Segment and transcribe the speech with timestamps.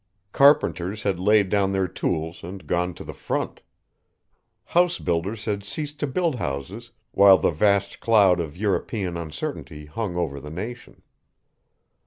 [0.31, 3.61] Carpenters had laid down their tools and gone to the front.
[4.69, 10.15] House builders had ceased to build houses while the vast cloud of European uncertainty hung
[10.15, 11.03] over the nation.